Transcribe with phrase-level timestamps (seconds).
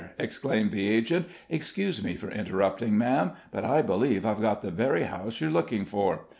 [0.17, 5.03] exclaimed the agent; "excuse me for interrupting, ma'am, but I believe I've got the very
[5.03, 6.21] house you're looking for.